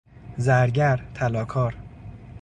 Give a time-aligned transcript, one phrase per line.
[0.37, 1.75] زرگر، طلا کار